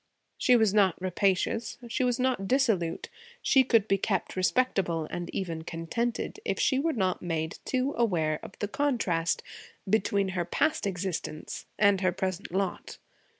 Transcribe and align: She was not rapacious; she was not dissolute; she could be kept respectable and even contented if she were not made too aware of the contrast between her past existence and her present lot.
She 0.35 0.55
was 0.55 0.73
not 0.73 0.99
rapacious; 0.99 1.77
she 1.87 2.03
was 2.03 2.19
not 2.19 2.47
dissolute; 2.47 3.07
she 3.39 3.63
could 3.63 3.87
be 3.87 3.99
kept 3.99 4.35
respectable 4.35 5.05
and 5.11 5.29
even 5.29 5.61
contented 5.63 6.39
if 6.43 6.59
she 6.59 6.79
were 6.79 6.91
not 6.93 7.21
made 7.21 7.59
too 7.65 7.93
aware 7.95 8.39
of 8.41 8.57
the 8.57 8.67
contrast 8.67 9.43
between 9.87 10.29
her 10.29 10.43
past 10.43 10.87
existence 10.87 11.67
and 11.77 12.01
her 12.01 12.11
present 12.11 12.51
lot. 12.51 12.97